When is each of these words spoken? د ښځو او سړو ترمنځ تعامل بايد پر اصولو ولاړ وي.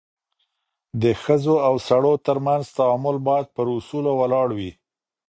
د 1.01 1.03
ښځو 1.23 1.55
او 1.67 1.73
سړو 1.87 2.13
ترمنځ 2.25 2.63
تعامل 2.77 3.17
بايد 3.27 3.47
پر 3.55 3.65
اصولو 3.77 4.11
ولاړ 4.21 4.47
وي. 4.57 4.71